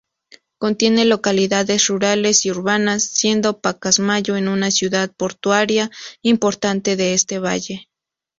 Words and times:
Contiene 0.57 1.05
localidades 1.05 1.85
rurales 1.87 2.47
y 2.47 2.49
urbanas 2.49 3.03
siendo 3.03 3.59
Pacasmayo 3.59 4.33
una 4.33 4.71
ciudad 4.71 5.11
portuaria 5.15 5.91
importante 6.23 6.95
de 6.95 7.13
este 7.13 7.37
valle. 7.37 7.87